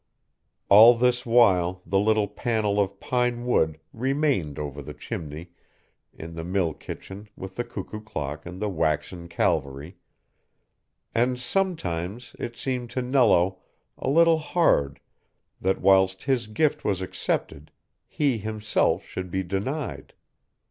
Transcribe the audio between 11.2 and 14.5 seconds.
sometimes it seemed to Nello a little